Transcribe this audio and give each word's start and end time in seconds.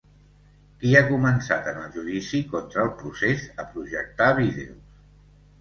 Qui 0.83 0.93
ha 0.99 1.03
començat 1.09 1.69
en 1.73 1.77
el 1.83 1.93
judici 1.97 2.41
contra 2.55 2.87
el 2.87 2.89
procés 3.03 3.47
a 3.65 3.67
projectar 3.77 4.31
vídeos? 4.43 5.01